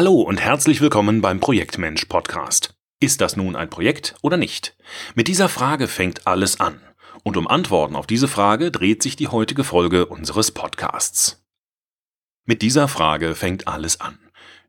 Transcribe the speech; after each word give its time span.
Hallo 0.00 0.22
und 0.22 0.40
herzlich 0.40 0.80
willkommen 0.80 1.20
beim 1.20 1.40
Projektmensch 1.40 2.06
Podcast. 2.06 2.72
Ist 3.00 3.20
das 3.20 3.36
nun 3.36 3.54
ein 3.54 3.68
Projekt 3.68 4.14
oder 4.22 4.38
nicht? 4.38 4.74
Mit 5.14 5.28
dieser 5.28 5.50
Frage 5.50 5.88
fängt 5.88 6.26
alles 6.26 6.58
an. 6.58 6.80
Und 7.22 7.36
um 7.36 7.46
Antworten 7.46 7.94
auf 7.94 8.06
diese 8.06 8.26
Frage 8.26 8.70
dreht 8.70 9.02
sich 9.02 9.14
die 9.16 9.28
heutige 9.28 9.62
Folge 9.62 10.06
unseres 10.06 10.52
Podcasts. 10.52 11.44
Mit 12.46 12.62
dieser 12.62 12.88
Frage 12.88 13.34
fängt 13.34 13.68
alles 13.68 14.00
an. 14.00 14.18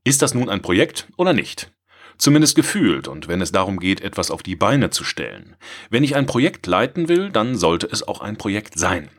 Ist 0.04 0.22
das 0.22 0.34
nun 0.34 0.50
ein 0.50 0.62
Projekt 0.62 1.08
oder 1.16 1.32
nicht? 1.32 1.72
Zumindest 2.18 2.58
gefühlt 2.58 3.08
und 3.08 3.30
wenn 3.30 3.40
es 3.40 3.54
darum 3.54 3.80
geht, 3.80 4.02
etwas 4.02 4.32
auf 4.32 4.44
die 4.44 4.58
Beine 4.58 4.90
zu 4.90 5.06
stellen. 5.06 5.56
Wenn 5.90 6.04
ich 6.04 6.18
ein 6.18 6.26
Projekt 6.26 6.68
leiten 6.68 7.08
will, 7.08 7.30
dann 7.30 7.56
sollte 7.56 7.88
es 7.90 8.06
auch 8.06 8.20
ein 8.20 8.36
Projekt 8.36 8.78
sein. 8.78 9.10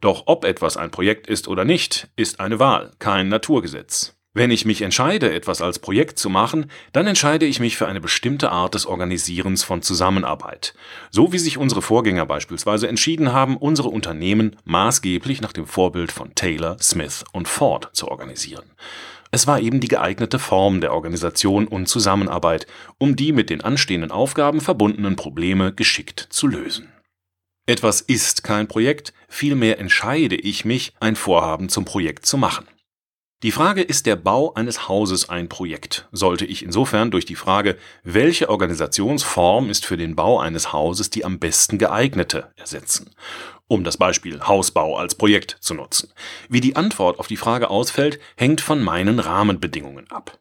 Doch 0.00 0.24
ob 0.26 0.44
etwas 0.44 0.76
ein 0.76 0.90
Projekt 0.90 1.28
ist 1.28 1.46
oder 1.46 1.64
nicht, 1.64 2.08
ist 2.16 2.40
eine 2.40 2.58
Wahl, 2.58 2.90
kein 2.98 3.28
Naturgesetz. 3.28 4.19
Wenn 4.32 4.52
ich 4.52 4.64
mich 4.64 4.82
entscheide, 4.82 5.34
etwas 5.34 5.60
als 5.60 5.80
Projekt 5.80 6.16
zu 6.16 6.30
machen, 6.30 6.70
dann 6.92 7.08
entscheide 7.08 7.46
ich 7.46 7.58
mich 7.58 7.76
für 7.76 7.88
eine 7.88 8.00
bestimmte 8.00 8.52
Art 8.52 8.74
des 8.74 8.86
Organisierens 8.86 9.64
von 9.64 9.82
Zusammenarbeit. 9.82 10.72
So 11.10 11.32
wie 11.32 11.38
sich 11.38 11.58
unsere 11.58 11.82
Vorgänger 11.82 12.26
beispielsweise 12.26 12.86
entschieden 12.86 13.32
haben, 13.32 13.56
unsere 13.56 13.88
Unternehmen 13.88 14.54
maßgeblich 14.64 15.40
nach 15.40 15.52
dem 15.52 15.66
Vorbild 15.66 16.12
von 16.12 16.32
Taylor, 16.36 16.76
Smith 16.80 17.24
und 17.32 17.48
Ford 17.48 17.90
zu 17.92 18.06
organisieren. 18.06 18.70
Es 19.32 19.48
war 19.48 19.60
eben 19.60 19.80
die 19.80 19.88
geeignete 19.88 20.38
Form 20.38 20.80
der 20.80 20.92
Organisation 20.92 21.66
und 21.66 21.88
Zusammenarbeit, 21.88 22.68
um 22.98 23.16
die 23.16 23.32
mit 23.32 23.50
den 23.50 23.62
anstehenden 23.62 24.12
Aufgaben 24.12 24.60
verbundenen 24.60 25.16
Probleme 25.16 25.72
geschickt 25.72 26.28
zu 26.30 26.46
lösen. 26.46 26.92
Etwas 27.66 28.00
ist 28.00 28.44
kein 28.44 28.68
Projekt, 28.68 29.12
vielmehr 29.28 29.80
entscheide 29.80 30.36
ich 30.36 30.64
mich, 30.64 30.92
ein 31.00 31.16
Vorhaben 31.16 31.68
zum 31.68 31.84
Projekt 31.84 32.26
zu 32.26 32.38
machen. 32.38 32.66
Die 33.42 33.52
Frage, 33.52 33.80
ist 33.80 34.04
der 34.04 34.16
Bau 34.16 34.52
eines 34.52 34.86
Hauses 34.86 35.30
ein 35.30 35.48
Projekt, 35.48 36.06
sollte 36.12 36.44
ich 36.44 36.62
insofern 36.62 37.10
durch 37.10 37.24
die 37.24 37.36
Frage, 37.36 37.78
welche 38.04 38.50
Organisationsform 38.50 39.70
ist 39.70 39.86
für 39.86 39.96
den 39.96 40.14
Bau 40.14 40.38
eines 40.38 40.74
Hauses 40.74 41.08
die 41.08 41.24
am 41.24 41.38
besten 41.38 41.78
geeignete, 41.78 42.52
ersetzen, 42.56 43.08
um 43.66 43.82
das 43.82 43.96
Beispiel 43.96 44.42
Hausbau 44.42 44.98
als 44.98 45.14
Projekt 45.14 45.56
zu 45.60 45.72
nutzen. 45.72 46.12
Wie 46.50 46.60
die 46.60 46.76
Antwort 46.76 47.18
auf 47.18 47.28
die 47.28 47.38
Frage 47.38 47.70
ausfällt, 47.70 48.20
hängt 48.36 48.60
von 48.60 48.82
meinen 48.82 49.18
Rahmenbedingungen 49.18 50.10
ab. 50.10 50.38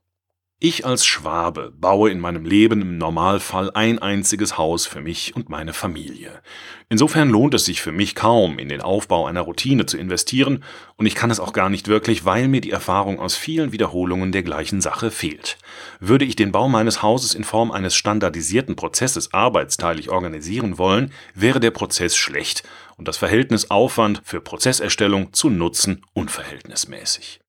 Ich 0.62 0.86
als 0.86 1.06
Schwabe 1.06 1.72
baue 1.80 2.10
in 2.10 2.20
meinem 2.20 2.44
Leben 2.44 2.82
im 2.82 2.98
Normalfall 2.98 3.72
ein 3.74 4.00
einziges 4.00 4.58
Haus 4.58 4.86
für 4.86 5.00
mich 5.00 5.34
und 5.34 5.48
meine 5.48 5.72
Familie. 5.72 6.42
Insofern 6.90 7.30
lohnt 7.30 7.54
es 7.54 7.64
sich 7.64 7.82
für 7.82 7.94
mich 7.94 8.14
kaum, 8.14 8.60
in 8.60 8.68
den 8.68 8.82
Aufbau 8.82 9.26
einer 9.26 9.40
Routine 9.40 9.86
zu 9.86 9.98
investieren, 9.98 10.66
und 10.98 11.06
ich 11.06 11.16
kann 11.16 11.32
es 11.32 11.40
auch 11.40 11.54
gar 11.54 11.70
nicht 11.70 11.88
wirklich, 11.88 12.26
weil 12.26 12.50
mir 12.50 12.60
die 12.60 12.72
Erfahrung 12.72 13.22
aus 13.22 13.38
vielen 13.38 13.72
Wiederholungen 13.72 14.34
der 14.34 14.44
gleichen 14.44 14.82
Sache 14.82 15.12
fehlt. 15.12 15.58
Würde 16.02 16.26
ich 16.26 16.36
den 16.36 16.52
Bau 16.52 16.68
meines 16.68 17.02
Hauses 17.02 17.36
in 17.36 17.46
Form 17.46 17.72
eines 17.72 17.96
standardisierten 17.96 18.76
Prozesses 18.76 19.34
arbeitsteilig 19.34 20.10
organisieren 20.10 20.78
wollen, 20.78 21.14
wäre 21.34 21.62
der 21.62 21.72
Prozess 21.72 22.18
schlecht 22.18 22.64
und 22.98 23.08
das 23.08 23.16
Verhältnis 23.16 23.72
Aufwand 23.72 24.24
für 24.26 24.42
Prozesserstellung 24.42 25.32
zu 25.32 25.50
Nutzen 25.50 26.06
unverhältnismäßig. 26.12 27.40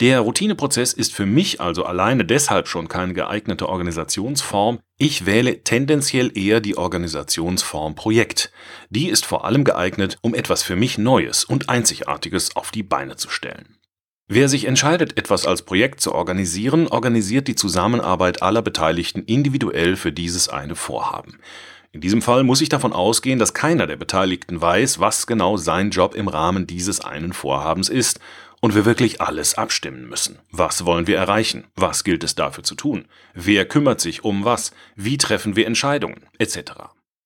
Der 0.00 0.18
Routineprozess 0.20 0.92
ist 0.92 1.14
für 1.14 1.24
mich 1.24 1.60
also 1.60 1.84
alleine 1.84 2.24
deshalb 2.24 2.66
schon 2.66 2.88
keine 2.88 3.14
geeignete 3.14 3.68
Organisationsform. 3.68 4.80
Ich 4.98 5.24
wähle 5.24 5.62
tendenziell 5.62 6.36
eher 6.36 6.60
die 6.60 6.76
Organisationsform 6.76 7.94
Projekt. 7.94 8.50
Die 8.90 9.08
ist 9.08 9.24
vor 9.24 9.44
allem 9.44 9.62
geeignet, 9.62 10.18
um 10.20 10.34
etwas 10.34 10.64
für 10.64 10.74
mich 10.74 10.98
Neues 10.98 11.44
und 11.44 11.68
Einzigartiges 11.68 12.56
auf 12.56 12.72
die 12.72 12.82
Beine 12.82 13.14
zu 13.14 13.30
stellen. 13.30 13.78
Wer 14.26 14.48
sich 14.48 14.64
entscheidet, 14.64 15.16
etwas 15.16 15.46
als 15.46 15.62
Projekt 15.62 16.00
zu 16.00 16.12
organisieren, 16.12 16.88
organisiert 16.88 17.46
die 17.46 17.54
Zusammenarbeit 17.54 18.42
aller 18.42 18.62
Beteiligten 18.62 19.22
individuell 19.22 19.94
für 19.94 20.10
dieses 20.10 20.48
eine 20.48 20.74
Vorhaben. 20.74 21.38
In 21.92 22.00
diesem 22.00 22.22
Fall 22.22 22.42
muss 22.42 22.60
ich 22.60 22.68
davon 22.68 22.92
ausgehen, 22.92 23.38
dass 23.38 23.54
keiner 23.54 23.86
der 23.86 23.96
Beteiligten 23.96 24.60
weiß, 24.60 24.98
was 24.98 25.28
genau 25.28 25.56
sein 25.56 25.90
Job 25.90 26.16
im 26.16 26.26
Rahmen 26.26 26.66
dieses 26.66 27.00
einen 27.00 27.32
Vorhabens 27.32 27.88
ist 27.88 28.18
und 28.64 28.74
wir 28.74 28.86
wirklich 28.86 29.20
alles 29.20 29.56
abstimmen 29.56 30.08
müssen. 30.08 30.38
Was 30.50 30.86
wollen 30.86 31.06
wir 31.06 31.18
erreichen? 31.18 31.64
Was 31.76 32.02
gilt 32.02 32.24
es 32.24 32.34
dafür 32.34 32.64
zu 32.64 32.74
tun? 32.74 33.04
Wer 33.34 33.66
kümmert 33.66 34.00
sich 34.00 34.24
um 34.24 34.46
was? 34.46 34.72
Wie 34.96 35.18
treffen 35.18 35.54
wir 35.54 35.66
Entscheidungen? 35.66 36.22
Etc. 36.38 36.72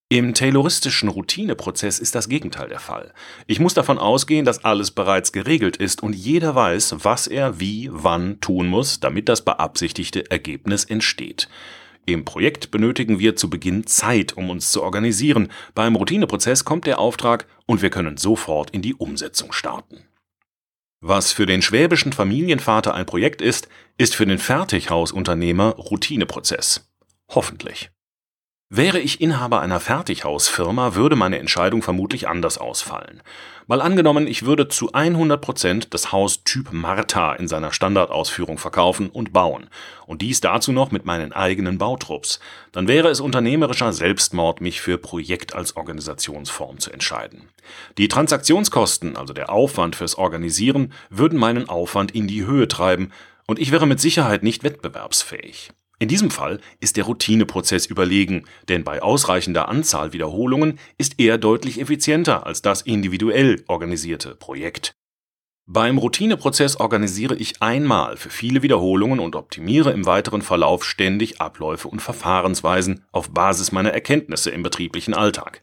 Im 0.09 0.35
tayloristischen 0.35 1.09
Routineprozess 1.09 2.01
ist 2.01 2.17
das 2.17 2.29
Gegenteil 2.29 2.69
der 2.69 2.81
Fall. 2.81 3.13
Ich 3.47 3.61
muss 3.61 3.73
davon 3.73 3.99
ausgehen, 3.99 4.45
dass 4.45 4.65
alles 4.65 4.91
bereits 4.91 5.31
geregelt 5.31 5.77
ist 5.77 6.03
und 6.03 6.13
jeder 6.13 6.57
weiß, 6.57 7.05
was 7.05 7.29
er 7.29 7.61
wie 7.61 7.89
wann 7.93 8.41
tun 8.41 8.67
muss, 8.67 8.99
damit 8.99 9.29
das 9.29 9.45
beabsichtigte 9.45 10.29
Ergebnis 10.33 10.87
entsteht. 10.87 11.49
Im 12.05 12.25
Projekt 12.25 12.73
benötigen 12.73 13.21
wir 13.21 13.37
zu 13.37 13.49
Beginn 13.49 13.87
Zeit, 13.87 14.37
um 14.37 14.51
uns 14.51 14.73
zu 14.73 14.83
organisieren. 14.83 15.53
Beim 15.77 15.95
Routineprozess 15.95 16.65
kommt 16.65 16.89
der 16.89 16.99
Auftrag 16.99 17.47
und 17.67 17.81
wir 17.81 17.91
können 17.91 18.17
sofort 18.17 18.71
in 18.71 18.83
die 18.83 18.97
Umsetzung 18.97 19.53
starten. 19.53 20.03
Was 21.01 21.33
für 21.33 21.47
den 21.47 21.63
schwäbischen 21.63 22.13
Familienvater 22.13 22.95
ein 22.95 23.07
Projekt 23.07 23.41
ist, 23.41 23.69
ist 23.99 24.17
für 24.17 24.27
den 24.27 24.39
Fertighausunternehmer 24.39 25.77
Routineprozess. 25.77 26.91
Hoffentlich. 27.29 27.91
Wäre 28.71 29.01
ich 29.01 29.23
Inhaber 29.23 29.63
einer 29.63 29.81
Fertighausfirma, 29.81 30.95
würde 30.95 31.17
meine 31.17 31.39
Entscheidung 31.39 31.81
vermutlich 31.81 32.29
anders 32.29 32.59
ausfallen. 32.59 33.23
Mal 33.67 33.81
angenommen, 33.81 34.27
ich 34.27 34.45
würde 34.45 34.69
zu 34.69 34.93
100 34.93 35.41
Prozent 35.41 35.95
das 35.95 36.13
Haus 36.13 36.45
Typ 36.45 36.71
Martha 36.71 37.33
in 37.33 37.49
seiner 37.49 37.73
Standardausführung 37.73 38.59
verkaufen 38.59 39.09
und 39.09 39.33
bauen. 39.33 39.71
Und 40.07 40.21
dies 40.21 40.43
dazu 40.43 40.71
noch 40.73 40.91
mit 40.91 41.07
meinen 41.07 41.33
eigenen 41.33 41.79
Bautrupps. 41.79 42.41
Dann 42.71 42.89
wäre 42.89 43.09
es 43.09 43.21
unternehmerischer 43.21 43.95
Selbstmord, 43.95 44.61
mich 44.61 44.83
für 44.83 44.99
Projekt 44.99 45.55
als 45.55 45.75
Organisationsform 45.75 46.79
zu 46.79 46.93
entscheiden. 46.93 47.49
Die 47.97 48.09
Transaktionskosten, 48.09 49.17
also 49.17 49.33
der 49.33 49.51
Aufwand 49.51 49.97
fürs 49.97 50.17
Organisieren, 50.17 50.93
würden 51.09 51.39
meinen 51.39 51.71
Aufwand 51.71 52.15
in 52.15 52.29
die 52.29 52.45
Höhe 52.45 52.69
treiben 52.69 53.13
und 53.47 53.59
ich 53.59 53.73
wäre 53.73 53.87
mit 53.87 53.99
Sicherheit 53.99 54.43
nicht 54.43 54.63
wettbewerbsfähig. 54.63 55.71
In 56.01 56.09
diesem 56.09 56.31
Fall 56.31 56.61
ist 56.79 56.97
der 56.97 57.05
Routineprozess 57.05 57.87
überlegen, 57.87 58.45
denn 58.69 58.85
bei 58.85 59.03
ausreichender 59.03 59.69
Anzahl 59.69 60.13
Wiederholungen 60.13 60.79
ist 60.97 61.15
er 61.19 61.39
deutlich 61.39 61.81
effizienter 61.81 62.47
als 62.47 62.63
das 62.63 62.83
individuell 62.83 63.65
organisierte 63.67 64.37
Projekt. 64.37 64.95
Beim 65.71 65.99
Routineprozess 65.99 66.77
organisiere 66.77 67.35
ich 67.35 67.61
einmal 67.61 68.17
für 68.17 68.31
viele 68.31 68.63
Wiederholungen 68.63 69.21
und 69.21 69.37
optimiere 69.37 69.91
im 69.91 70.07
weiteren 70.07 70.41
Verlauf 70.41 70.83
ständig 70.83 71.43
Abläufe 71.43 71.89
und 71.89 72.01
Verfahrensweisen 72.01 73.05
auf 73.13 73.33
Basis 73.33 73.71
meiner 73.71 73.93
Erkenntnisse 73.93 74.51
im 74.51 74.63
betrieblichen 74.63 75.13
Alltag. 75.13 75.63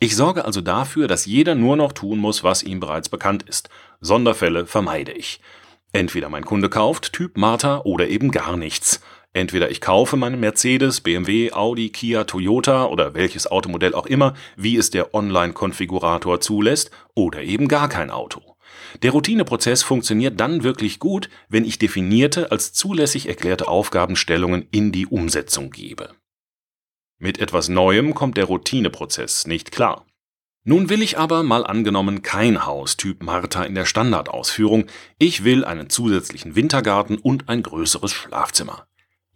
Ich 0.00 0.16
sorge 0.16 0.44
also 0.44 0.60
dafür, 0.60 1.06
dass 1.06 1.26
jeder 1.26 1.54
nur 1.54 1.76
noch 1.76 1.92
tun 1.92 2.18
muss, 2.18 2.42
was 2.42 2.64
ihm 2.64 2.80
bereits 2.80 3.08
bekannt 3.08 3.44
ist. 3.44 3.68
Sonderfälle 4.00 4.66
vermeide 4.66 5.12
ich. 5.12 5.40
Entweder 5.92 6.28
mein 6.30 6.44
Kunde 6.44 6.68
kauft 6.68 7.12
Typ 7.12 7.36
Martha 7.36 7.82
oder 7.84 8.08
eben 8.08 8.32
gar 8.32 8.56
nichts. 8.56 9.00
Entweder 9.36 9.68
ich 9.68 9.80
kaufe 9.80 10.16
meinen 10.16 10.38
Mercedes, 10.38 11.00
BMW, 11.00 11.52
Audi, 11.52 11.90
Kia, 11.90 12.22
Toyota 12.22 12.86
oder 12.86 13.14
welches 13.14 13.48
Automodell 13.48 13.92
auch 13.92 14.06
immer, 14.06 14.34
wie 14.56 14.76
es 14.76 14.90
der 14.90 15.12
Online-Konfigurator 15.12 16.40
zulässt, 16.40 16.92
oder 17.16 17.42
eben 17.42 17.66
gar 17.66 17.88
kein 17.88 18.10
Auto. 18.10 18.56
Der 19.02 19.10
Routineprozess 19.10 19.82
funktioniert 19.82 20.38
dann 20.38 20.62
wirklich 20.62 21.00
gut, 21.00 21.28
wenn 21.48 21.64
ich 21.64 21.80
definierte, 21.80 22.52
als 22.52 22.72
zulässig 22.72 23.28
erklärte 23.28 23.66
Aufgabenstellungen 23.66 24.68
in 24.70 24.92
die 24.92 25.06
Umsetzung 25.06 25.70
gebe. 25.70 26.10
Mit 27.18 27.38
etwas 27.38 27.68
Neuem 27.68 28.14
kommt 28.14 28.36
der 28.36 28.44
Routineprozess 28.44 29.48
nicht 29.48 29.72
klar. 29.72 30.06
Nun 30.62 30.88
will 30.88 31.02
ich 31.02 31.18
aber 31.18 31.42
mal 31.42 31.66
angenommen 31.66 32.22
kein 32.22 32.66
Haus 32.66 32.96
Typ 32.96 33.24
Martha 33.24 33.64
in 33.64 33.74
der 33.74 33.84
Standardausführung, 33.84 34.86
ich 35.18 35.42
will 35.42 35.64
einen 35.64 35.90
zusätzlichen 35.90 36.54
Wintergarten 36.54 37.18
und 37.18 37.48
ein 37.48 37.64
größeres 37.64 38.12
Schlafzimmer. 38.12 38.86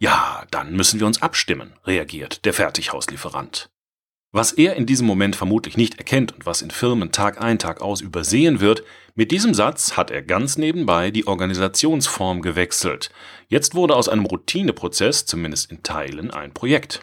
Ja, 0.01 0.45
dann 0.49 0.73
müssen 0.77 1.01
wir 1.01 1.07
uns 1.07 1.21
abstimmen, 1.21 1.73
reagiert 1.83 2.45
der 2.45 2.53
Fertighauslieferant. 2.53 3.69
Was 4.31 4.53
er 4.53 4.75
in 4.75 4.85
diesem 4.85 5.05
Moment 5.05 5.35
vermutlich 5.35 5.75
nicht 5.75 5.97
erkennt 5.97 6.31
und 6.31 6.45
was 6.45 6.61
in 6.61 6.71
Firmen 6.71 7.11
Tag 7.11 7.41
ein, 7.41 7.59
Tag 7.59 7.81
aus 7.81 7.99
übersehen 7.99 8.61
wird, 8.61 8.83
mit 9.15 9.31
diesem 9.31 9.53
Satz 9.53 9.97
hat 9.97 10.09
er 10.09 10.21
ganz 10.21 10.57
nebenbei 10.57 11.11
die 11.11 11.27
Organisationsform 11.27 12.41
gewechselt. 12.41 13.09
Jetzt 13.49 13.75
wurde 13.75 13.95
aus 13.95 14.07
einem 14.07 14.25
Routineprozess, 14.25 15.25
zumindest 15.25 15.69
in 15.69 15.83
Teilen, 15.83 16.31
ein 16.31 16.53
Projekt. 16.53 17.01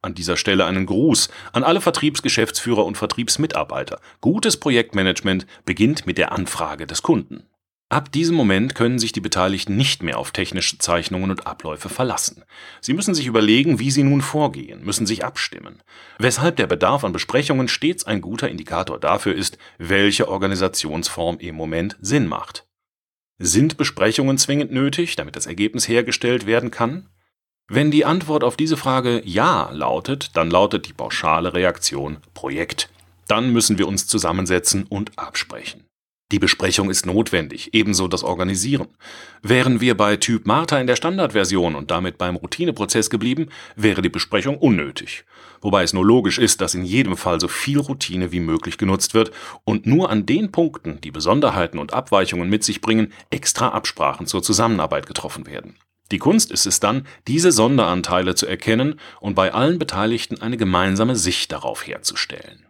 An 0.00 0.14
dieser 0.14 0.38
Stelle 0.38 0.64
einen 0.64 0.86
Gruß 0.86 1.28
an 1.52 1.64
alle 1.64 1.82
Vertriebsgeschäftsführer 1.82 2.86
und 2.86 2.96
Vertriebsmitarbeiter. 2.96 4.00
Gutes 4.22 4.56
Projektmanagement 4.56 5.46
beginnt 5.66 6.06
mit 6.06 6.16
der 6.16 6.32
Anfrage 6.32 6.86
des 6.86 7.02
Kunden. 7.02 7.42
Ab 7.90 8.12
diesem 8.12 8.36
Moment 8.36 8.74
können 8.74 8.98
sich 8.98 9.12
die 9.12 9.20
Beteiligten 9.22 9.74
nicht 9.74 10.02
mehr 10.02 10.18
auf 10.18 10.30
technische 10.30 10.76
Zeichnungen 10.76 11.30
und 11.30 11.46
Abläufe 11.46 11.88
verlassen. 11.88 12.44
Sie 12.82 12.92
müssen 12.92 13.14
sich 13.14 13.26
überlegen, 13.26 13.78
wie 13.78 13.90
sie 13.90 14.02
nun 14.02 14.20
vorgehen, 14.20 14.84
müssen 14.84 15.06
sich 15.06 15.24
abstimmen. 15.24 15.82
Weshalb 16.18 16.56
der 16.56 16.66
Bedarf 16.66 17.02
an 17.02 17.12
Besprechungen 17.12 17.66
stets 17.66 18.04
ein 18.04 18.20
guter 18.20 18.50
Indikator 18.50 19.00
dafür 19.00 19.34
ist, 19.34 19.56
welche 19.78 20.28
Organisationsform 20.28 21.38
im 21.38 21.54
Moment 21.54 21.96
Sinn 22.02 22.26
macht. 22.26 22.66
Sind 23.38 23.78
Besprechungen 23.78 24.36
zwingend 24.36 24.70
nötig, 24.70 25.16
damit 25.16 25.34
das 25.34 25.46
Ergebnis 25.46 25.88
hergestellt 25.88 26.44
werden 26.44 26.70
kann? 26.70 27.08
Wenn 27.68 27.90
die 27.90 28.04
Antwort 28.04 28.44
auf 28.44 28.58
diese 28.58 28.76
Frage 28.76 29.22
Ja 29.24 29.70
lautet, 29.72 30.36
dann 30.36 30.50
lautet 30.50 30.88
die 30.88 30.92
pauschale 30.92 31.54
Reaktion 31.54 32.18
Projekt. 32.34 32.90
Dann 33.28 33.50
müssen 33.50 33.78
wir 33.78 33.88
uns 33.88 34.06
zusammensetzen 34.06 34.84
und 34.84 35.18
absprechen. 35.18 35.87
Die 36.30 36.38
Besprechung 36.38 36.90
ist 36.90 37.06
notwendig, 37.06 37.72
ebenso 37.72 38.06
das 38.06 38.22
Organisieren. 38.22 38.88
Wären 39.40 39.80
wir 39.80 39.96
bei 39.96 40.16
Typ 40.16 40.46
Martha 40.46 40.78
in 40.78 40.86
der 40.86 40.96
Standardversion 40.96 41.74
und 41.74 41.90
damit 41.90 42.18
beim 42.18 42.36
Routineprozess 42.36 43.08
geblieben, 43.08 43.48
wäre 43.76 44.02
die 44.02 44.10
Besprechung 44.10 44.58
unnötig. 44.58 45.24
Wobei 45.62 45.84
es 45.84 45.94
nur 45.94 46.04
logisch 46.04 46.38
ist, 46.38 46.60
dass 46.60 46.74
in 46.74 46.84
jedem 46.84 47.16
Fall 47.16 47.40
so 47.40 47.48
viel 47.48 47.78
Routine 47.78 48.30
wie 48.30 48.40
möglich 48.40 48.76
genutzt 48.76 49.14
wird 49.14 49.30
und 49.64 49.86
nur 49.86 50.10
an 50.10 50.26
den 50.26 50.52
Punkten, 50.52 51.00
die 51.00 51.10
Besonderheiten 51.10 51.78
und 51.78 51.94
Abweichungen 51.94 52.50
mit 52.50 52.62
sich 52.62 52.82
bringen, 52.82 53.10
extra 53.30 53.70
Absprachen 53.70 54.26
zur 54.26 54.42
Zusammenarbeit 54.42 55.06
getroffen 55.06 55.46
werden. 55.46 55.76
Die 56.10 56.18
Kunst 56.18 56.50
ist 56.50 56.66
es 56.66 56.78
dann, 56.78 57.06
diese 57.26 57.52
Sonderanteile 57.52 58.34
zu 58.34 58.46
erkennen 58.46 59.00
und 59.20 59.34
bei 59.34 59.54
allen 59.54 59.78
Beteiligten 59.78 60.42
eine 60.42 60.58
gemeinsame 60.58 61.16
Sicht 61.16 61.52
darauf 61.52 61.86
herzustellen. 61.86 62.67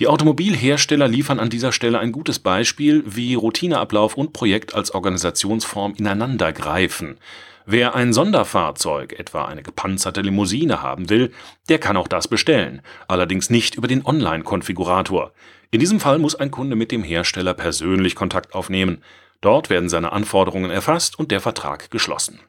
Die 0.00 0.08
Automobilhersteller 0.08 1.08
liefern 1.08 1.38
an 1.38 1.50
dieser 1.50 1.72
Stelle 1.72 1.98
ein 1.98 2.10
gutes 2.10 2.38
Beispiel, 2.38 3.04
wie 3.06 3.34
Routineablauf 3.34 4.16
und 4.16 4.32
Projekt 4.32 4.74
als 4.74 4.94
Organisationsform 4.94 5.92
ineinander 5.94 6.54
greifen. 6.54 7.18
Wer 7.66 7.94
ein 7.94 8.14
Sonderfahrzeug, 8.14 9.12
etwa 9.18 9.44
eine 9.44 9.62
gepanzerte 9.62 10.22
Limousine 10.22 10.80
haben 10.80 11.10
will, 11.10 11.32
der 11.68 11.78
kann 11.78 11.98
auch 11.98 12.08
das 12.08 12.28
bestellen, 12.28 12.80
allerdings 13.08 13.50
nicht 13.50 13.74
über 13.74 13.88
den 13.88 14.02
Online-Konfigurator. 14.02 15.32
In 15.70 15.80
diesem 15.80 16.00
Fall 16.00 16.18
muss 16.18 16.34
ein 16.34 16.50
Kunde 16.50 16.76
mit 16.76 16.92
dem 16.92 17.04
Hersteller 17.04 17.52
persönlich 17.52 18.14
Kontakt 18.14 18.54
aufnehmen. 18.54 19.02
Dort 19.42 19.68
werden 19.68 19.90
seine 19.90 20.12
Anforderungen 20.12 20.70
erfasst 20.70 21.18
und 21.18 21.30
der 21.30 21.40
Vertrag 21.40 21.90
geschlossen. 21.90 22.40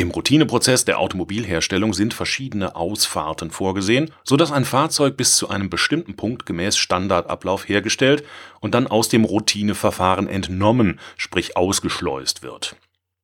Im 0.00 0.12
Routineprozess 0.12 0.86
der 0.86 0.98
Automobilherstellung 0.98 1.92
sind 1.92 2.14
verschiedene 2.14 2.74
Ausfahrten 2.74 3.50
vorgesehen, 3.50 4.10
so 4.24 4.38
dass 4.38 4.50
ein 4.50 4.64
Fahrzeug 4.64 5.18
bis 5.18 5.36
zu 5.36 5.50
einem 5.50 5.68
bestimmten 5.68 6.16
Punkt 6.16 6.46
gemäß 6.46 6.78
Standardablauf 6.78 7.68
hergestellt 7.68 8.24
und 8.60 8.74
dann 8.74 8.86
aus 8.86 9.10
dem 9.10 9.26
Routineverfahren 9.26 10.26
entnommen, 10.26 10.98
sprich 11.18 11.58
ausgeschleust 11.58 12.42
wird. 12.42 12.76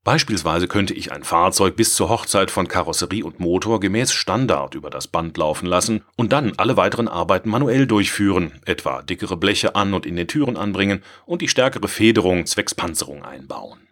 Beispielsweise 0.05 0.69
könnte 0.69 0.93
ich 0.93 1.13
ein 1.13 1.25
Fahrzeug 1.25 1.77
bis 1.77 1.95
zur 1.95 2.11
Hochzeit 2.11 2.51
von 2.51 2.69
Karosserie 2.69 3.25
und 3.25 3.41
Motor 3.41 3.81
gemäß 3.81 4.13
Standard 4.13 4.75
über 4.75 4.91
das 4.91 5.09
Band 5.09 5.39
laufen 5.39 5.65
lassen 5.65 6.03
und 6.19 6.35
dann 6.35 6.53
alle 6.59 6.77
weiteren 6.77 7.09
Arbeiten 7.09 7.49
manuell 7.49 7.87
durchführen, 7.87 8.53
etwa 8.67 9.01
dickere 9.01 9.39
Bleche 9.39 9.77
an 9.77 9.95
und 9.95 10.05
in 10.05 10.17
den 10.17 10.29
Türen 10.29 10.59
anbringen 10.59 11.03
und 11.25 11.41
die 11.41 11.49
stärkere 11.49 11.89
Federung 11.89 12.45
zwecks 12.45 12.75
Panzerung 12.75 13.25
einbauen. 13.25 13.87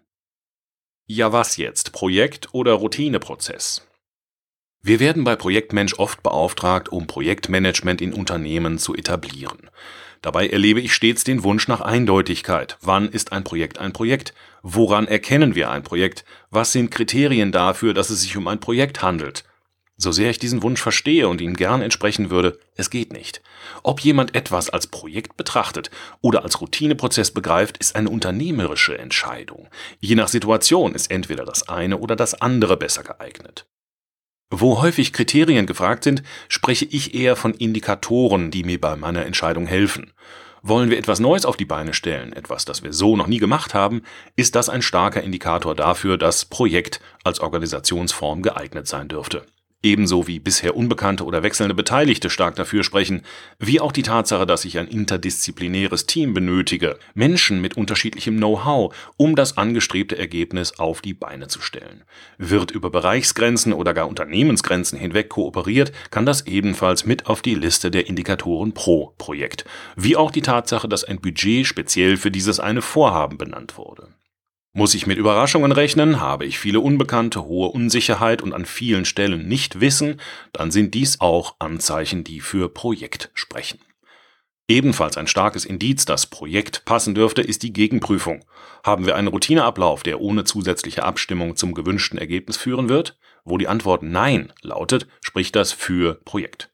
Ja 1.06 1.34
was 1.34 1.58
jetzt, 1.58 1.92
Projekt 1.92 2.54
oder 2.54 2.72
Routineprozess? 2.72 3.86
Wir 4.80 5.00
werden 5.00 5.22
bei 5.22 5.36
Projektmensch 5.36 5.98
oft 5.98 6.22
beauftragt, 6.22 6.88
um 6.88 7.06
Projektmanagement 7.06 8.00
in 8.00 8.14
Unternehmen 8.14 8.78
zu 8.78 8.94
etablieren. 8.94 9.68
Dabei 10.22 10.48
erlebe 10.48 10.80
ich 10.80 10.94
stets 10.94 11.22
den 11.22 11.44
Wunsch 11.44 11.68
nach 11.68 11.82
Eindeutigkeit. 11.82 12.78
Wann 12.80 13.10
ist 13.10 13.32
ein 13.32 13.44
Projekt 13.44 13.80
ein 13.80 13.92
Projekt? 13.92 14.32
Woran 14.62 15.06
erkennen 15.06 15.54
wir 15.54 15.70
ein 15.70 15.82
Projekt? 15.82 16.24
Was 16.48 16.72
sind 16.72 16.90
Kriterien 16.90 17.52
dafür, 17.52 17.92
dass 17.92 18.08
es 18.08 18.22
sich 18.22 18.38
um 18.38 18.48
ein 18.48 18.60
Projekt 18.60 19.02
handelt? 19.02 19.44
So 19.96 20.10
sehr 20.10 20.30
ich 20.30 20.40
diesen 20.40 20.62
Wunsch 20.62 20.82
verstehe 20.82 21.28
und 21.28 21.40
ihm 21.40 21.54
gern 21.54 21.80
entsprechen 21.80 22.30
würde, 22.30 22.58
es 22.74 22.90
geht 22.90 23.12
nicht. 23.12 23.42
Ob 23.84 24.00
jemand 24.00 24.34
etwas 24.34 24.68
als 24.68 24.88
Projekt 24.88 25.36
betrachtet 25.36 25.90
oder 26.20 26.42
als 26.42 26.60
Routineprozess 26.60 27.30
begreift, 27.30 27.78
ist 27.78 27.94
eine 27.94 28.10
unternehmerische 28.10 28.98
Entscheidung. 28.98 29.68
Je 30.00 30.16
nach 30.16 30.28
Situation 30.28 30.94
ist 30.94 31.10
entweder 31.10 31.44
das 31.44 31.68
eine 31.68 31.98
oder 31.98 32.16
das 32.16 32.34
andere 32.34 32.76
besser 32.76 33.04
geeignet. 33.04 33.66
Wo 34.50 34.82
häufig 34.82 35.12
Kriterien 35.12 35.66
gefragt 35.66 36.04
sind, 36.04 36.22
spreche 36.48 36.84
ich 36.84 37.14
eher 37.14 37.36
von 37.36 37.54
Indikatoren, 37.54 38.50
die 38.50 38.64
mir 38.64 38.80
bei 38.80 38.96
meiner 38.96 39.24
Entscheidung 39.24 39.66
helfen. 39.66 40.12
Wollen 40.62 40.90
wir 40.90 40.98
etwas 40.98 41.20
Neues 41.20 41.44
auf 41.44 41.56
die 41.56 41.66
Beine 41.66 41.92
stellen, 41.92 42.32
etwas, 42.32 42.64
das 42.64 42.82
wir 42.82 42.92
so 42.92 43.16
noch 43.16 43.26
nie 43.26 43.38
gemacht 43.38 43.74
haben, 43.74 44.02
ist 44.34 44.54
das 44.54 44.68
ein 44.68 44.82
starker 44.82 45.22
Indikator 45.22 45.74
dafür, 45.74 46.16
dass 46.18 46.46
Projekt 46.46 47.00
als 47.22 47.40
Organisationsform 47.40 48.42
geeignet 48.42 48.88
sein 48.88 49.08
dürfte. 49.08 49.44
Ebenso 49.84 50.26
wie 50.26 50.40
bisher 50.40 50.78
unbekannte 50.78 51.26
oder 51.26 51.42
wechselnde 51.42 51.74
Beteiligte 51.74 52.30
stark 52.30 52.56
dafür 52.56 52.84
sprechen, 52.84 53.20
wie 53.58 53.80
auch 53.80 53.92
die 53.92 54.02
Tatsache, 54.02 54.46
dass 54.46 54.64
ich 54.64 54.78
ein 54.78 54.88
interdisziplinäres 54.88 56.06
Team 56.06 56.32
benötige, 56.32 56.98
Menschen 57.12 57.60
mit 57.60 57.76
unterschiedlichem 57.76 58.38
Know-how, 58.38 58.94
um 59.18 59.36
das 59.36 59.58
angestrebte 59.58 60.16
Ergebnis 60.16 60.78
auf 60.78 61.02
die 61.02 61.12
Beine 61.12 61.48
zu 61.48 61.60
stellen. 61.60 62.04
Wird 62.38 62.70
über 62.70 62.88
Bereichsgrenzen 62.88 63.74
oder 63.74 63.92
gar 63.92 64.08
Unternehmensgrenzen 64.08 64.98
hinweg 64.98 65.28
kooperiert, 65.28 65.92
kann 66.10 66.24
das 66.24 66.46
ebenfalls 66.46 67.04
mit 67.04 67.26
auf 67.26 67.42
die 67.42 67.54
Liste 67.54 67.90
der 67.90 68.06
Indikatoren 68.06 68.72
pro 68.72 69.12
Projekt, 69.18 69.66
wie 69.96 70.16
auch 70.16 70.30
die 70.30 70.40
Tatsache, 70.40 70.88
dass 70.88 71.04
ein 71.04 71.20
Budget 71.20 71.66
speziell 71.66 72.16
für 72.16 72.30
dieses 72.30 72.58
eine 72.58 72.80
Vorhaben 72.80 73.36
benannt 73.36 73.76
wurde. 73.76 74.08
Muss 74.76 74.94
ich 74.94 75.06
mit 75.06 75.18
Überraschungen 75.18 75.70
rechnen, 75.70 76.20
habe 76.20 76.44
ich 76.46 76.58
viele 76.58 76.80
Unbekannte, 76.80 77.44
hohe 77.44 77.68
Unsicherheit 77.68 78.42
und 78.42 78.52
an 78.52 78.64
vielen 78.64 79.04
Stellen 79.04 79.46
nicht 79.46 79.80
Wissen, 79.80 80.20
dann 80.52 80.72
sind 80.72 80.94
dies 80.94 81.20
auch 81.20 81.54
Anzeichen, 81.60 82.24
die 82.24 82.40
für 82.40 82.68
Projekt 82.68 83.30
sprechen. 83.34 83.78
Ebenfalls 84.66 85.16
ein 85.16 85.28
starkes 85.28 85.64
Indiz, 85.64 86.06
dass 86.06 86.26
Projekt 86.26 86.84
passen 86.86 87.14
dürfte, 87.14 87.40
ist 87.40 87.62
die 87.62 87.72
Gegenprüfung. 87.72 88.44
Haben 88.82 89.06
wir 89.06 89.14
einen 89.14 89.28
Routineablauf, 89.28 90.02
der 90.02 90.20
ohne 90.20 90.42
zusätzliche 90.42 91.04
Abstimmung 91.04 91.54
zum 91.54 91.72
gewünschten 91.74 92.18
Ergebnis 92.18 92.56
führen 92.56 92.88
wird? 92.88 93.16
Wo 93.44 93.58
die 93.58 93.68
Antwort 93.68 94.02
Nein 94.02 94.52
lautet, 94.60 95.06
spricht 95.20 95.54
das 95.54 95.70
für 95.70 96.14
Projekt. 96.24 96.73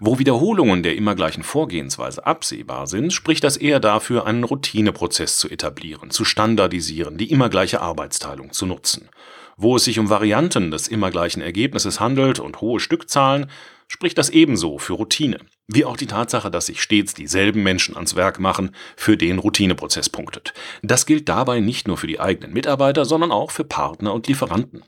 Wo 0.00 0.18
Wiederholungen 0.18 0.82
der 0.82 0.96
immer 0.96 1.14
gleichen 1.14 1.42
Vorgehensweise 1.42 2.26
absehbar 2.26 2.86
sind, 2.86 3.12
spricht 3.12 3.44
das 3.44 3.56
eher 3.56 3.80
dafür, 3.80 4.26
einen 4.26 4.44
Routineprozess 4.44 5.38
zu 5.38 5.48
etablieren, 5.48 6.10
zu 6.10 6.24
standardisieren, 6.24 7.16
die 7.16 7.30
immer 7.30 7.48
gleiche 7.48 7.80
Arbeitsteilung 7.80 8.52
zu 8.52 8.66
nutzen. 8.66 9.08
Wo 9.56 9.76
es 9.76 9.84
sich 9.84 9.98
um 9.98 10.08
Varianten 10.08 10.70
des 10.70 10.88
immer 10.88 11.10
gleichen 11.10 11.42
Ergebnisses 11.42 12.00
handelt 12.00 12.40
und 12.40 12.60
hohe 12.60 12.80
Stückzahlen, 12.80 13.50
spricht 13.88 14.16
das 14.18 14.30
ebenso 14.30 14.78
für 14.78 14.94
Routine, 14.94 15.38
wie 15.66 15.84
auch 15.84 15.96
die 15.96 16.06
Tatsache, 16.06 16.50
dass 16.50 16.66
sich 16.66 16.80
stets 16.80 17.12
dieselben 17.12 17.62
Menschen 17.62 17.96
ans 17.96 18.14
Werk 18.16 18.38
machen, 18.38 18.74
für 18.96 19.16
den 19.16 19.38
Routineprozess 19.38 20.08
punktet. 20.08 20.54
Das 20.82 21.06
gilt 21.06 21.28
dabei 21.28 21.60
nicht 21.60 21.88
nur 21.88 21.96
für 21.96 22.06
die 22.06 22.20
eigenen 22.20 22.52
Mitarbeiter, 22.52 23.04
sondern 23.04 23.32
auch 23.32 23.50
für 23.50 23.64
Partner 23.64 24.14
und 24.14 24.28
Lieferanten. 24.28 24.84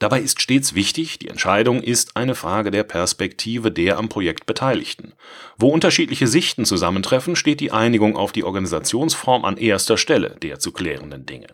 Dabei 0.00 0.20
ist 0.20 0.40
stets 0.40 0.74
wichtig, 0.74 1.18
die 1.18 1.28
Entscheidung 1.28 1.82
ist 1.82 2.16
eine 2.16 2.34
Frage 2.34 2.70
der 2.70 2.84
Perspektive 2.84 3.70
der 3.70 3.98
am 3.98 4.08
Projekt 4.08 4.46
Beteiligten. 4.46 5.12
Wo 5.58 5.68
unterschiedliche 5.68 6.26
Sichten 6.26 6.64
zusammentreffen, 6.64 7.36
steht 7.36 7.60
die 7.60 7.70
Einigung 7.70 8.16
auf 8.16 8.32
die 8.32 8.42
Organisationsform 8.42 9.44
an 9.44 9.58
erster 9.58 9.98
Stelle 9.98 10.36
der 10.40 10.58
zu 10.58 10.72
klärenden 10.72 11.26
Dinge. 11.26 11.48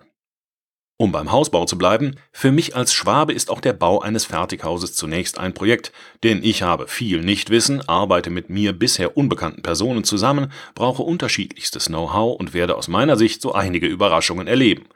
Um 0.99 1.11
beim 1.12 1.31
Hausbau 1.33 1.67
zu 1.67 1.76
bleiben, 1.76 2.15
für 2.33 2.53
mich 2.53 2.76
als 2.76 2.95
Schwabe 2.95 3.33
ist 3.33 3.50
auch 3.50 3.61
der 3.61 3.73
Bau 3.73 4.00
eines 4.00 4.26
Fertighauses 4.26 4.95
zunächst 4.95 5.38
ein 5.38 5.53
Projekt, 5.53 5.93
denn 6.23 6.43
ich 6.43 6.62
habe 6.62 6.87
viel 6.87 7.23
Nichtwissen, 7.23 7.87
arbeite 7.87 8.31
mit 8.31 8.49
mir 8.49 8.73
bisher 8.73 9.17
unbekannten 9.17 9.61
Personen 9.61 10.05
zusammen, 10.05 10.53
brauche 10.75 11.03
unterschiedlichstes 11.03 11.87
Know-how 11.87 12.38
und 12.38 12.55
werde 12.55 12.76
aus 12.76 12.87
meiner 12.87 13.17
Sicht 13.17 13.43
so 13.43 13.53
einige 13.53 13.88
Überraschungen 13.88 14.47
erleben. 14.47 14.87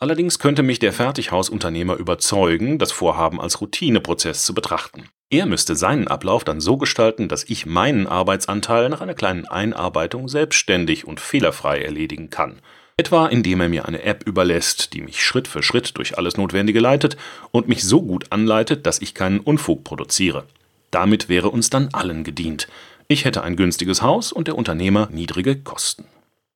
Allerdings 0.00 0.38
könnte 0.38 0.62
mich 0.62 0.78
der 0.78 0.92
Fertighausunternehmer 0.92 1.96
überzeugen, 1.96 2.78
das 2.78 2.92
Vorhaben 2.92 3.40
als 3.40 3.60
Routineprozess 3.60 4.44
zu 4.44 4.54
betrachten. 4.54 5.08
Er 5.30 5.44
müsste 5.44 5.74
seinen 5.74 6.06
Ablauf 6.06 6.44
dann 6.44 6.60
so 6.60 6.76
gestalten, 6.76 7.28
dass 7.28 7.44
ich 7.44 7.66
meinen 7.66 8.06
Arbeitsanteil 8.06 8.88
nach 8.88 9.00
einer 9.00 9.14
kleinen 9.14 9.46
Einarbeitung 9.46 10.28
selbstständig 10.28 11.06
und 11.06 11.18
fehlerfrei 11.18 11.82
erledigen 11.82 12.30
kann. 12.30 12.60
Etwa 12.96 13.26
indem 13.26 13.60
er 13.60 13.68
mir 13.68 13.86
eine 13.86 14.02
App 14.02 14.26
überlässt, 14.26 14.92
die 14.92 15.02
mich 15.02 15.22
Schritt 15.22 15.48
für 15.48 15.62
Schritt 15.62 15.98
durch 15.98 16.16
alles 16.16 16.36
Notwendige 16.36 16.80
leitet 16.80 17.16
und 17.50 17.68
mich 17.68 17.82
so 17.82 18.00
gut 18.00 18.26
anleitet, 18.30 18.86
dass 18.86 19.02
ich 19.02 19.14
keinen 19.14 19.40
Unfug 19.40 19.84
produziere. 19.84 20.44
Damit 20.90 21.28
wäre 21.28 21.50
uns 21.50 21.70
dann 21.70 21.90
allen 21.92 22.24
gedient. 22.24 22.68
Ich 23.08 23.24
hätte 23.24 23.42
ein 23.42 23.56
günstiges 23.56 24.02
Haus 24.02 24.32
und 24.32 24.48
der 24.48 24.56
Unternehmer 24.56 25.08
niedrige 25.10 25.56
Kosten. 25.56 26.06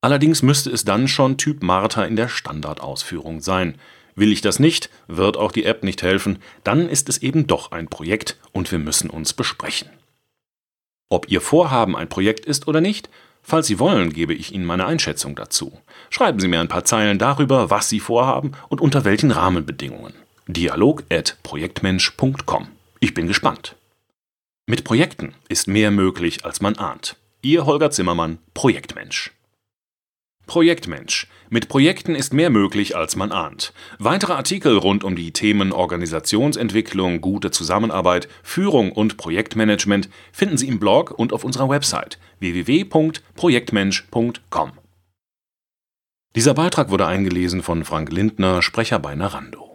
Allerdings 0.03 0.43
müsste 0.43 0.71
es 0.71 0.85
dann 0.85 1.07
schon 1.07 1.39
Typ 1.39 1.63
Martha 1.63 2.05
in 2.05 2.17
der 2.17 2.29
Standardausführung 2.29 3.41
sein. 3.41 3.77
Will 4.17 4.33
ich 4.33 4.41
das 4.41 4.59
nicht, 4.59 4.91
wird 5.07 5.37
auch 5.37 5.53
die 5.53 5.65
App 5.65 5.85
nicht 5.85 6.03
helfen, 6.03 6.39
dann 6.65 6.89
ist 6.89 7.09
es 7.09 7.19
eben 7.19 7.47
doch 7.47 7.71
ein 7.71 7.89
Projekt 7.89 8.37
und 8.51 8.71
wir 8.73 8.81
müssen 8.81 9.09
uns 9.09 9.33
besprechen. 9.33 9.89
Ob 11.09 11.31
Ihr 11.31 11.41
Vorhaben 11.41 11.95
ein 11.95 12.09
Projekt 12.09 12.45
ist 12.45 12.67
oder 12.67 12.81
nicht, 12.81 13.09
falls 13.43 13.69
Sie 13.69 13.79
wollen, 13.79 14.13
gebe 14.13 14.35
ich 14.35 14.53
Ihnen 14.53 14.65
meine 14.65 14.87
Einschätzung 14.87 15.37
dazu. 15.37 15.79
Schreiben 16.11 16.41
Sie 16.41 16.49
mir 16.49 16.61
ein 16.61 16.69
paar 16.69 16.85
Zeilen 16.85 17.19
darüber, 17.19 17.71
was 17.71 17.89
Sie 17.89 18.01
vorhaben 18.01 18.53
und 18.69 18.81
unter 18.81 19.05
welchen 19.05 19.31
Rahmenbedingungen. 19.31 20.15
Dialog 20.49 21.05
at 21.11 21.37
projektmensch.com. 21.45 22.69
Ich 22.99 23.15
bin 23.15 23.29
gespannt. 23.29 23.77
Mit 24.67 24.85
Projekten 24.85 25.35
ist 25.49 25.69
mehr 25.69 25.91
möglich, 25.91 26.45
als 26.45 26.61
man 26.61 26.77
ahnt. 26.77 27.17
Ihr 27.43 27.67
Holger 27.67 27.91
Zimmermann, 27.91 28.39
Projektmensch. 28.55 29.33
Projektmensch. 30.47 31.27
Mit 31.51 31.69
Projekten 31.69 32.15
ist 32.15 32.33
mehr 32.33 32.49
möglich, 32.51 32.95
als 32.97 33.17
man 33.17 33.33
ahnt. 33.33 33.73
Weitere 33.99 34.33
Artikel 34.33 34.77
rund 34.77 35.03
um 35.05 35.17
die 35.17 35.33
Themen 35.33 35.73
Organisationsentwicklung, 35.73 37.21
gute 37.21 37.51
Zusammenarbeit, 37.51 38.29
Führung 38.43 38.93
und 38.93 39.17
Projektmanagement 39.17 40.09
finden 40.33 40.59
Sie 40.59 40.69
im 40.69 40.79
Blog 40.79 41.11
und 41.11 41.33
auf 41.33 41.43
unserer 41.45 41.69
Website 41.69 42.19
www.projektmensch.com. 42.41 44.73
Dieser 46.35 46.55
Beitrag 46.55 46.91
wurde 46.91 47.07
eingelesen 47.07 47.63
von 47.63 47.85
Frank 47.85 48.11
Lindner, 48.11 48.63
Sprecher 48.63 48.99
bei 48.99 49.15
Narando. 49.15 49.72